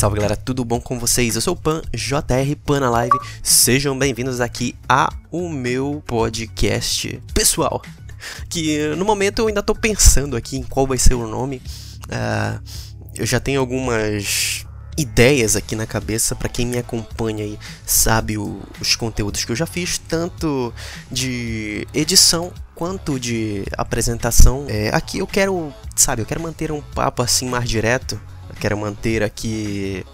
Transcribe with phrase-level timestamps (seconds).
[0.00, 1.34] salve galera, tudo bom com vocês?
[1.34, 3.18] Eu sou o Pan, JR Pan na Live.
[3.42, 7.82] Sejam bem-vindos aqui a o meu podcast pessoal.
[8.48, 11.60] Que no momento eu ainda tô pensando aqui em qual vai ser o nome.
[12.06, 12.62] Uh,
[13.14, 14.64] eu já tenho algumas
[14.96, 19.56] ideias aqui na cabeça para quem me acompanha aí sabe o, os conteúdos que eu
[19.56, 20.72] já fiz tanto
[21.10, 27.22] de edição quanto de apresentação é, aqui eu quero sabe eu quero manter um papo
[27.22, 28.20] assim mais direto
[28.60, 30.04] quero manter aqui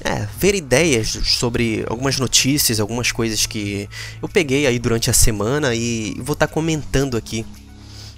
[0.00, 3.88] é, ver ideias sobre algumas notícias, algumas coisas que
[4.22, 7.44] eu peguei aí durante a semana e vou estar tá comentando aqui.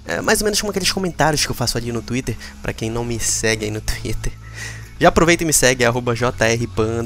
[0.05, 2.89] É, mais ou menos como aqueles comentários que eu faço ali no Twitter, para quem
[2.89, 4.31] não me segue aí no Twitter.
[4.99, 7.05] Já aproveita e me segue, é jrpan,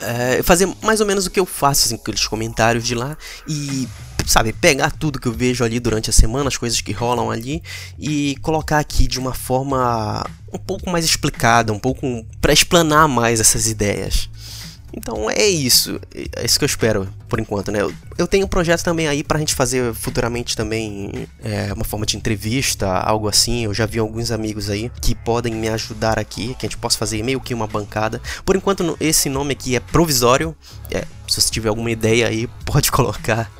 [0.00, 3.16] É, fazer mais ou menos o que eu faço, assim, aqueles comentários de lá
[3.48, 3.88] e
[4.30, 7.62] sabe, pegar tudo que eu vejo ali durante a semana, as coisas que rolam ali
[7.98, 13.40] e colocar aqui de uma forma um pouco mais explicada, um pouco para explanar mais
[13.40, 14.28] essas ideias.
[14.92, 17.80] Então é isso, é isso que eu espero por enquanto, né?
[18.18, 22.14] Eu tenho um projeto também aí pra gente fazer futuramente também é, uma forma de
[22.14, 23.64] entrevista, algo assim.
[23.64, 26.98] Eu já vi alguns amigos aí que podem me ajudar aqui, que a gente possa
[26.98, 28.20] fazer meio que uma bancada.
[28.44, 30.54] Por enquanto esse nome aqui é provisório.
[30.90, 33.50] É, se você tiver alguma ideia aí, pode colocar.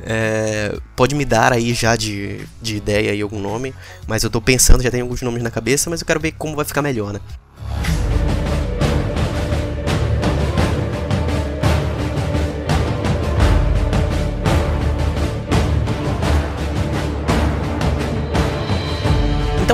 [0.00, 3.74] É, pode me dar aí já de, de ideia aí algum nome.
[4.06, 6.56] Mas eu tô pensando, já tenho alguns nomes na cabeça, mas eu quero ver como
[6.56, 7.20] vai ficar melhor, né?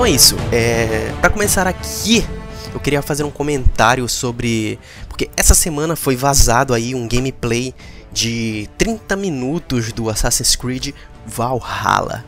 [0.05, 0.35] Então é isso.
[0.51, 2.23] É, para começar aqui,
[2.71, 4.77] eu queria fazer um comentário sobre
[5.09, 7.73] porque essa semana foi vazado aí um gameplay
[8.13, 10.93] de 30 minutos do Assassin's Creed
[11.25, 12.23] Valhalla.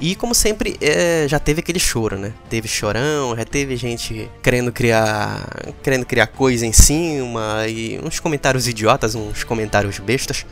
[0.00, 2.32] E como sempre, é, já teve aquele choro, né?
[2.48, 5.46] Teve chorão, já teve gente querendo criar,
[5.84, 10.44] querendo criar coisa em cima e uns comentários idiotas, uns comentários bestas.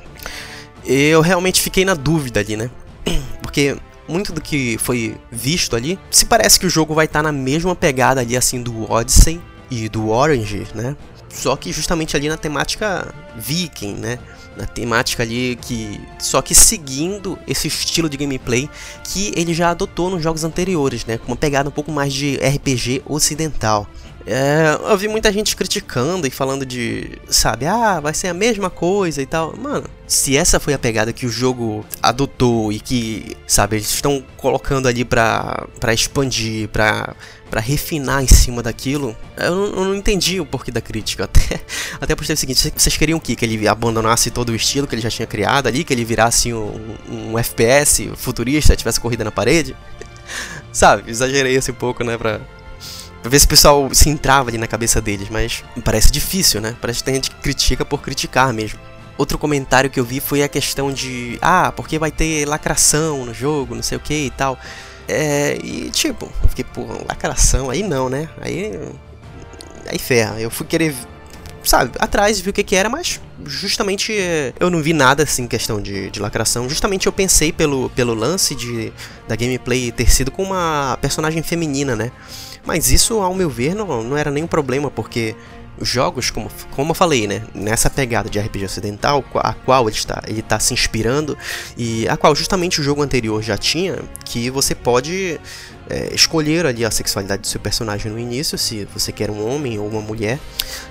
[0.87, 2.71] Eu realmente fiquei na dúvida ali, né?
[3.43, 3.77] Porque
[4.09, 7.33] muito do que foi visto ali, se parece que o jogo vai estar tá na
[7.33, 10.97] mesma pegada ali assim do Odyssey e do Orange, né?
[11.29, 14.19] Só que justamente ali na temática viking, né?
[14.57, 16.01] Na temática ali que.
[16.19, 18.69] Só que seguindo esse estilo de gameplay
[19.05, 21.19] que ele já adotou nos jogos anteriores, né?
[21.19, 23.87] Com uma pegada um pouco mais de RPG ocidental.
[24.31, 28.69] É, eu vi muita gente criticando e falando de, sabe, ah, vai ser a mesma
[28.69, 29.57] coisa e tal.
[29.57, 34.23] Mano, se essa foi a pegada que o jogo adotou e que, sabe, eles estão
[34.37, 37.17] colocando ali pra, pra expandir, pra,
[37.51, 41.25] pra refinar em cima daquilo, eu não, eu não entendi o porquê da crítica.
[41.49, 41.61] Até,
[41.99, 43.35] até postei o seguinte: vocês queriam o quê?
[43.35, 46.53] Que ele abandonasse todo o estilo que ele já tinha criado ali, que ele virasse
[46.53, 49.75] um, um FPS futurista, tivesse corrida na parede?
[50.71, 52.41] Sabe, exagerei assim um pouco, né, pra,
[53.23, 56.77] Pra ver se o pessoal se entrava ali na cabeça deles, mas parece difícil, né?
[56.81, 58.79] Parece que tem gente que critica por criticar mesmo.
[59.17, 63.35] Outro comentário que eu vi foi a questão de, ah, porque vai ter lacração no
[63.35, 64.57] jogo, não sei o que e tal.
[65.09, 68.29] É, e tipo, eu fiquei, pô, lacração, aí não, né?
[68.41, 68.79] Aí.
[69.91, 70.39] Aí ferra.
[70.39, 70.95] Eu fui querer,
[71.65, 74.13] sabe, atrás, ver o que que era, mas justamente
[74.61, 76.69] eu não vi nada assim questão de, de lacração.
[76.69, 78.93] Justamente eu pensei pelo, pelo lance de,
[79.27, 82.13] da gameplay ter sido com uma personagem feminina, né?
[82.69, 85.35] Mas isso, ao meu ver, não, não era nenhum problema, porque
[85.81, 89.97] os jogos, como, como eu falei, né, nessa pegada de RPG ocidental, a qual ele
[89.97, 91.35] está, ele está se inspirando
[91.79, 95.41] e a qual justamente o jogo anterior já tinha, que você pode
[95.89, 99.79] é, escolher ali a sexualidade do seu personagem no início, se você quer um homem
[99.79, 100.39] ou uma mulher,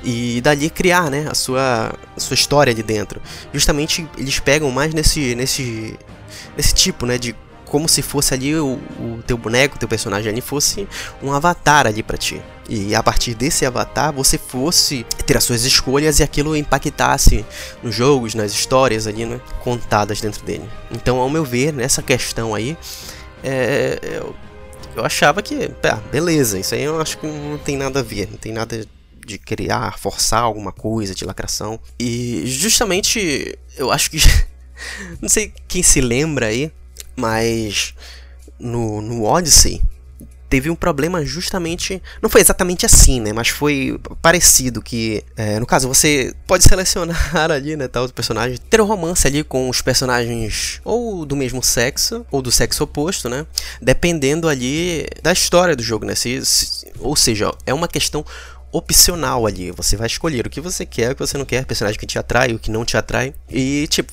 [0.03, 3.21] e dali criar, né, a sua, a sua história ali dentro.
[3.53, 5.95] Justamente eles pegam mais nesse, nesse,
[6.57, 7.35] nesse tipo, né, de
[7.67, 10.87] como se fosse ali o, o teu boneco, teu personagem ali fosse
[11.21, 12.41] um avatar ali para ti.
[12.69, 17.45] E a partir desse avatar você fosse ter as suas escolhas e aquilo impactasse
[17.81, 20.67] nos jogos, nas histórias ali, né, contadas dentro dele.
[20.91, 22.77] Então, ao meu ver, nessa questão aí,
[23.43, 24.35] é, eu,
[24.95, 28.27] eu achava que, ah, beleza, isso aí eu acho que não tem nada a ver,
[28.29, 28.85] não tem nada
[29.25, 31.79] de criar, forçar alguma coisa de lacração.
[31.99, 34.17] E justamente eu acho que.
[35.21, 36.71] não sei quem se lembra aí,
[37.17, 37.93] mas
[38.59, 39.81] no, no Odyssey
[40.49, 42.01] teve um problema justamente.
[42.21, 43.33] Não foi exatamente assim, né?
[43.33, 44.81] Mas foi parecido.
[44.81, 47.87] Que, é, no caso, você pode selecionar ali, né?
[47.87, 48.57] Tal, personagem.
[48.69, 53.29] Ter um romance ali com os personagens ou do mesmo sexo, ou do sexo oposto,
[53.29, 53.45] né?
[53.81, 56.15] Dependendo ali da história do jogo, né?
[56.15, 58.25] Se, se, ou seja, é uma questão
[58.71, 59.71] opcional ali.
[59.71, 62.19] Você vai escolher o que você quer, o que você não quer, personagem que te
[62.19, 63.33] atrai, o que não te atrai.
[63.49, 64.11] E, tipo,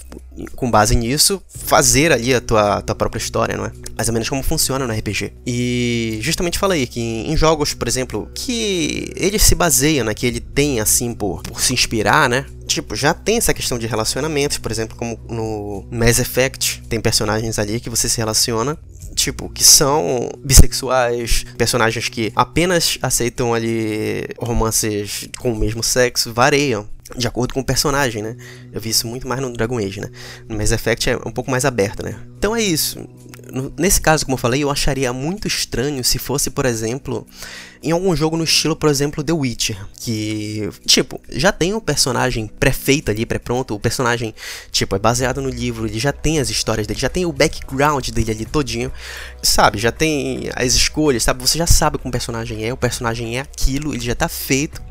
[0.57, 3.73] com base nisso, fazer ali a tua, tua própria história, não é?
[3.97, 5.33] Mais ou menos como funciona no RPG.
[5.47, 10.15] E justamente falei que em jogos, por exemplo, que ele se baseia, né?
[10.15, 12.47] Que ele tem, assim, por, por se inspirar, né?
[12.67, 17.59] Tipo, já tem essa questão de relacionamentos, por exemplo, como no Mass Effect, tem personagens
[17.59, 18.79] ali que você se relaciona
[19.25, 26.87] tipo, que são bissexuais, personagens que apenas aceitam ali romances com o mesmo sexo, variam
[27.17, 28.37] de acordo com o personagem, né?
[28.73, 30.11] Eu vi isso muito mais no Dragon Age, né?
[30.49, 32.19] No Mass Effect é um pouco mais aberto, né?
[32.37, 32.99] Então é isso
[33.77, 37.27] nesse caso, como eu falei, eu acharia muito estranho se fosse, por exemplo,
[37.83, 42.47] em algum jogo no estilo, por exemplo, The Witcher, que, tipo, já tem um personagem
[42.47, 44.35] pré-feito ali, pré-pronto, o personagem,
[44.73, 48.09] tipo, é baseado no livro, ele já tem as histórias dele, já tem o background
[48.09, 48.93] dele ali todinho,
[49.43, 53.39] sabe, já tem as escolhas, sabe, você já sabe como o personagem é, o personagem
[53.39, 54.83] é aquilo, ele já tá feito,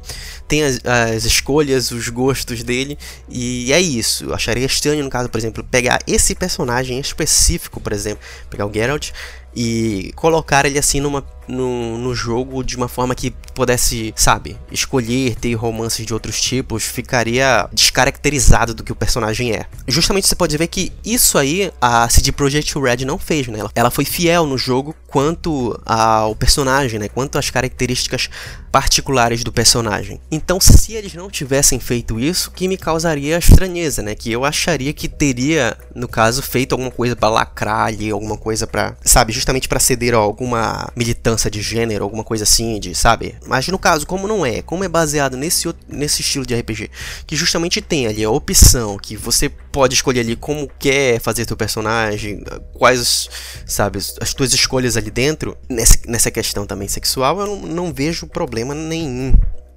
[0.48, 2.98] tem as, as, escolhas, os gostos dele,
[3.30, 4.26] e é isso.
[4.26, 8.74] Eu acharia estranho, no caso, por exemplo, pegar esse personagem específico, por exemplo, pegar o
[8.74, 9.12] Geralt
[9.56, 15.36] e colocar ele assim numa, no, no jogo de uma forma que pudesse, sabe, escolher
[15.36, 19.66] ter romances de outros tipos, ficaria descaracterizado do que o personagem é.
[19.88, 23.60] Justamente você pode ver que isso aí a CD Projekt Red não fez, né?
[23.75, 27.07] Ela foi fiel no jogo quanto ao personagem, né?
[27.07, 28.30] Quanto às características
[28.72, 30.19] particulares do personagem.
[30.31, 34.16] Então, se eles não tivessem feito isso, que me causaria estranheza, né?
[34.16, 38.66] Que eu acharia que teria, no caso, feito alguma coisa para lacrar ali, alguma coisa
[38.66, 43.35] para, sabe, justamente para ceder a alguma militância de gênero, alguma coisa assim, de, sabe?
[43.45, 46.89] Mas no caso, como não é, como é baseado nesse, nesse estilo de RPG,
[47.25, 51.57] que justamente tem ali a opção que você pode escolher ali como quer fazer teu
[51.57, 52.44] personagem,
[52.74, 53.30] quais,
[53.65, 58.27] sabe, as tuas escolhas ali dentro, nessa, nessa questão também sexual, eu não, não vejo
[58.27, 59.33] problema nenhum.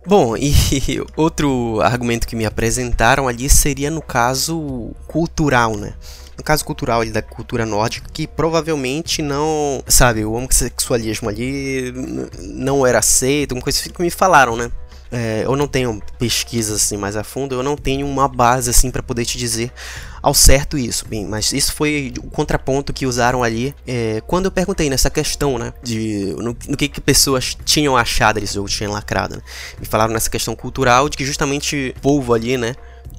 [0.06, 0.54] Bom, e
[1.16, 5.94] outro argumento que me apresentaram ali seria no caso cultural, né?
[6.36, 11.92] No caso cultural ali da cultura nórdica, que provavelmente não, sabe, o homossexualismo ali
[12.40, 14.70] não era aceito, uma coisa assim que me falaram, né?
[15.10, 18.90] É, eu não tenho pesquisas assim mais a fundo, eu não tenho uma base assim
[18.90, 19.72] para poder te dizer
[20.20, 24.50] ao certo isso, bem, mas isso foi o contraponto que usaram ali é, quando eu
[24.50, 28.92] perguntei nessa questão, né, de no, no que, que pessoas tinham achado desse jogo, tinham
[28.92, 29.42] lacrado, né?
[29.78, 32.74] me falaram nessa questão cultural de que justamente o povo ali, né,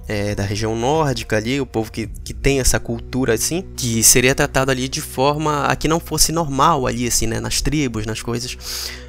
[0.07, 4.33] é, da região nórdica ali, o povo que, que tem essa cultura assim, que seria
[4.33, 8.21] tratado ali de forma a que não fosse normal ali, assim, né, nas tribos, nas
[8.21, 8.57] coisas,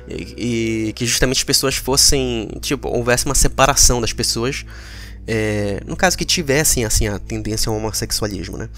[0.08, 4.64] e, e que justamente as pessoas fossem, tipo, houvesse uma separação das pessoas,
[5.30, 8.70] é, no caso que tivessem assim a tendência ao homossexualismo, né?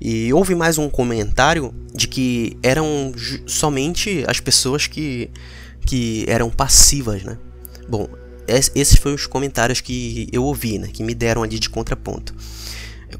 [0.00, 3.12] E houve mais um comentário de que eram
[3.46, 5.30] somente as pessoas que,
[5.86, 7.38] que eram passivas, né?
[7.88, 8.08] Bom,
[8.46, 12.34] esses foram os comentários que eu ouvi, né, que me deram ali de contraponto.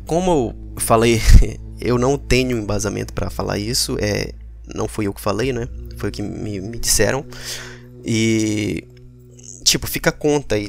[0.06, 1.20] Como eu falei,
[1.80, 4.32] eu não tenho embasamento para falar isso, é,
[4.74, 5.68] não fui eu que falei, né?
[5.96, 7.24] Foi o que me, me disseram.
[8.04, 8.84] E
[9.64, 10.68] tipo, fica a conta aí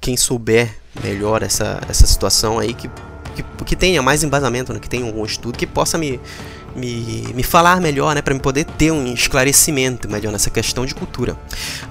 [0.00, 2.88] quem souber melhor essa, essa situação aí que,
[3.34, 6.20] que, que tenha mais embasamento, né, que tenha algum estudo que possa me
[6.74, 10.94] me, me falar melhor, né, para me poder ter um esclarecimento melhor nessa questão de
[10.94, 11.36] cultura.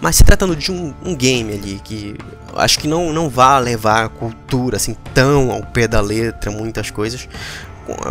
[0.02, 2.16] Mas se tratando de um, um game ali que
[2.56, 6.92] acho que não, não vai levar a cultura assim tão ao pé da letra, muitas
[6.92, 7.28] coisas,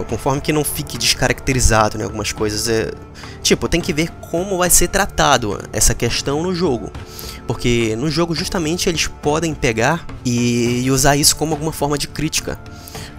[0.08, 2.69] conforme que não fique descaracterizado em né, algumas coisas.
[2.69, 2.90] É,
[3.42, 6.91] tipo, tem que ver como vai ser tratado essa questão no jogo.
[7.46, 12.06] Porque no jogo justamente eles podem pegar e, e usar isso como alguma forma de
[12.08, 12.58] crítica.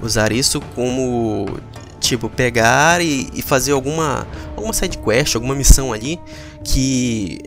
[0.01, 1.59] Usar isso como
[2.03, 6.19] Tipo, pegar e, e fazer alguma, alguma side quest, alguma missão ali
[6.61, 7.39] que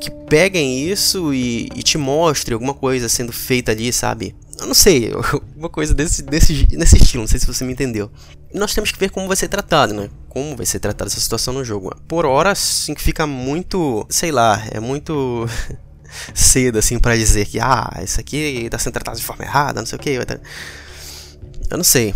[0.00, 4.36] que peguem isso e, e, te mostre alguma coisa sendo feita ali, sabe?
[4.56, 5.10] Eu não sei,
[5.56, 8.08] uma coisa desse, desse, desse estilo, não sei se você me entendeu.
[8.54, 10.08] Nós temos que ver como vai ser tratado, né?
[10.28, 11.92] Como vai ser tratada essa situação no jogo.
[12.06, 15.48] Por hora, assim, fica muito, sei lá, é muito
[16.32, 19.86] cedo, assim, para dizer que, ah, isso aqui tá sendo tratado de forma errada, não
[19.86, 20.10] sei o que.
[20.10, 22.14] Eu não sei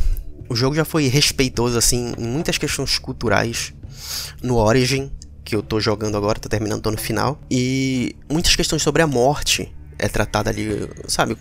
[0.53, 3.73] o jogo já foi respeitoso assim em muitas questões culturais
[4.43, 5.11] no Origin,
[5.43, 9.07] que eu tô jogando agora, tô terminando, tô no final, e muitas questões sobre a
[9.07, 11.37] morte é tratada ali, sabe?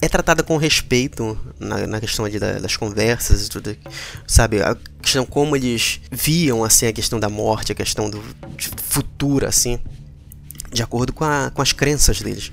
[0.00, 3.76] É tratada com respeito na, na questão ali da, das conversas e tudo,
[4.26, 4.60] sabe?
[4.60, 8.20] A questão como eles viam assim a questão da morte, a questão do
[8.82, 9.78] futuro assim,
[10.72, 12.50] de acordo com, a, com as crenças deles.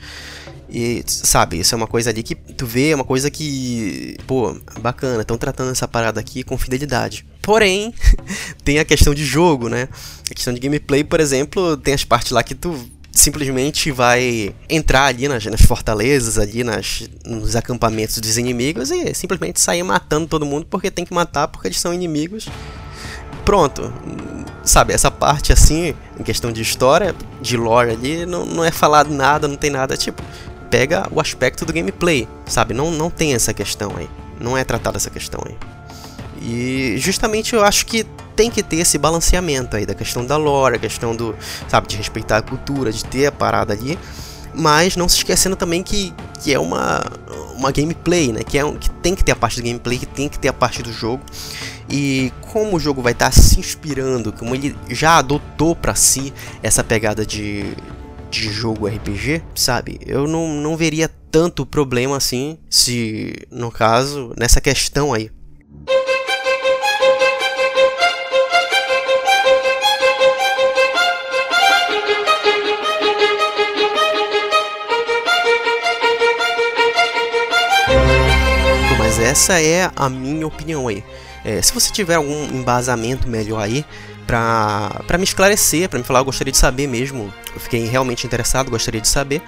[0.73, 4.57] E, sabe, isso é uma coisa ali que tu vê, é uma coisa que, pô,
[4.81, 7.23] bacana, estão tratando essa parada aqui com fidelidade.
[7.43, 7.93] Porém,
[8.65, 9.87] tem a questão de jogo, né?
[10.31, 12.75] A questão de gameplay, por exemplo, tem as partes lá que tu
[13.11, 19.61] simplesmente vai entrar ali nas, nas fortalezas, ali nas, nos acampamentos dos inimigos e simplesmente
[19.61, 22.47] sair matando todo mundo porque tem que matar porque eles são inimigos.
[23.45, 23.93] Pronto.
[24.63, 29.13] Sabe, essa parte assim, em questão de história, de lore ali, não, não é falado
[29.13, 29.95] nada, não tem nada.
[29.95, 30.23] Tipo,
[30.73, 32.73] pega o aspecto do gameplay, sabe?
[32.73, 34.09] Não, não tem essa questão aí.
[34.41, 35.55] Não é tratada essa questão aí.
[36.41, 38.03] E justamente eu acho que
[38.35, 41.35] tem que ter esse balanceamento aí da questão da lore, a questão do,
[41.67, 43.99] sabe, de respeitar a cultura, de ter a parada ali,
[44.51, 46.11] mas não se esquecendo também que,
[46.43, 47.03] que é uma,
[47.55, 48.41] uma gameplay, né?
[48.41, 50.47] Que, é um, que tem que ter a parte do gameplay, que tem que ter
[50.47, 51.21] a parte do jogo.
[51.87, 56.33] E como o jogo vai estar tá se inspirando, como ele já adotou para si
[56.63, 57.75] essa pegada de,
[58.41, 59.99] de jogo RPG, sabe?
[60.05, 65.29] Eu não, não veria tanto problema assim se, no caso, nessa questão aí.
[79.23, 81.03] essa é a minha opinião aí.
[81.43, 83.83] É, se você tiver algum embasamento melhor aí
[84.27, 87.33] pra me esclarecer, pra me falar, eu gostaria de saber mesmo.
[87.53, 89.41] Eu fiquei realmente interessado, gostaria de saber.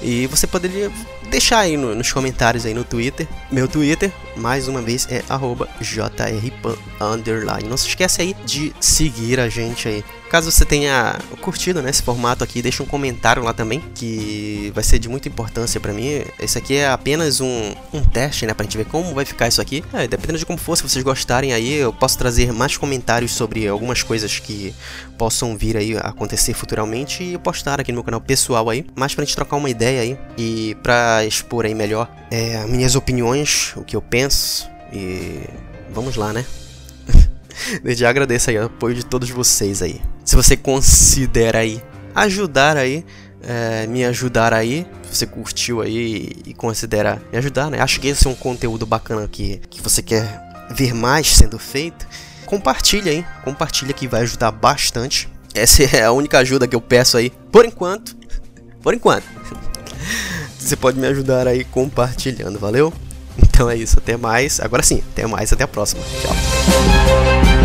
[0.00, 0.90] E você poderia
[1.28, 3.26] deixar aí no, nos comentários aí no Twitter.
[3.50, 5.22] Meu Twitter, mais uma vez, é
[5.80, 6.76] jrpan
[7.68, 10.04] Não se esquece aí de seguir a gente aí.
[10.30, 14.84] Caso você tenha curtido né, esse formato aqui, deixa um comentário lá também, que vai
[14.84, 16.22] ser de muita importância para mim.
[16.38, 19.60] Esse aqui é apenas um, um teste, né, pra gente ver como vai ficar isso
[19.60, 19.82] aqui.
[19.90, 23.66] É, dependendo de como for, se vocês gostarem aí, eu posso trazer mais comentários sobre
[23.66, 24.74] algumas coisas que
[25.16, 29.24] possam vir aí acontecer futuramente e postar aqui no meu canal pessoal aí, mais pra
[29.24, 33.96] gente trocar uma ideia aí e pra expor aí melhor é, minhas opiniões, o que
[33.96, 35.40] eu penso e
[35.90, 36.44] vamos lá, né?
[37.82, 39.98] Desde já agradeço aí o apoio de todos vocês aí.
[40.26, 41.82] Se você considera aí
[42.14, 43.02] ajudar aí,
[43.42, 47.80] é, me ajudar aí, se você curtiu aí e considera me ajudar, né?
[47.80, 50.38] Acho que esse é um conteúdo bacana que, que você quer
[50.70, 52.06] ver mais sendo feito.
[52.44, 55.30] Compartilha aí, compartilha que vai ajudar bastante.
[55.58, 58.16] Essa é a única ajuda que eu peço aí, por enquanto.
[58.82, 59.24] Por enquanto.
[60.58, 62.92] Você pode me ajudar aí compartilhando, valeu?
[63.38, 64.60] Então é isso, até mais.
[64.60, 66.02] Agora sim, até mais, até a próxima.
[66.22, 67.57] Tchau.